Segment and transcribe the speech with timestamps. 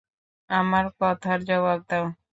[0.49, 2.05] আমার কথার জবাব দাও।